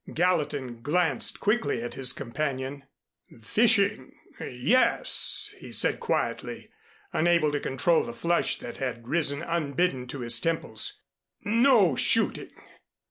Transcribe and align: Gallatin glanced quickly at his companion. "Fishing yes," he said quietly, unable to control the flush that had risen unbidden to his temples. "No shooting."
Gallatin 0.11 0.81
glanced 0.81 1.39
quickly 1.39 1.83
at 1.83 1.93
his 1.93 2.11
companion. 2.11 2.85
"Fishing 3.39 4.11
yes," 4.39 5.53
he 5.59 5.71
said 5.71 5.99
quietly, 5.99 6.71
unable 7.13 7.51
to 7.51 7.59
control 7.59 8.01
the 8.01 8.11
flush 8.11 8.57
that 8.57 8.77
had 8.77 9.07
risen 9.07 9.43
unbidden 9.43 10.07
to 10.07 10.21
his 10.21 10.39
temples. 10.39 11.01
"No 11.43 11.95
shooting." 11.95 12.49